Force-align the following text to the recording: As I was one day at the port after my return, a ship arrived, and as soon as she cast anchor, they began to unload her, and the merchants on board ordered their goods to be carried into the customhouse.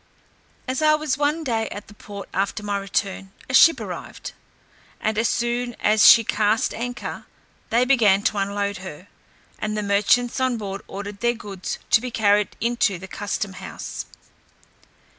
As 0.67 0.81
I 0.81 0.95
was 0.95 1.15
one 1.15 1.43
day 1.43 1.69
at 1.69 1.85
the 1.87 1.93
port 1.93 2.27
after 2.33 2.63
my 2.63 2.75
return, 2.79 3.31
a 3.47 3.53
ship 3.53 3.79
arrived, 3.79 4.31
and 4.99 5.15
as 5.15 5.29
soon 5.29 5.75
as 5.79 6.07
she 6.07 6.23
cast 6.23 6.73
anchor, 6.73 7.27
they 7.69 7.85
began 7.85 8.23
to 8.23 8.39
unload 8.39 8.77
her, 8.77 9.09
and 9.59 9.77
the 9.77 9.83
merchants 9.83 10.39
on 10.39 10.57
board 10.57 10.81
ordered 10.87 11.19
their 11.19 11.35
goods 11.35 11.77
to 11.91 12.01
be 12.01 12.09
carried 12.09 12.57
into 12.59 12.97
the 12.97 13.07
customhouse. 13.07 14.05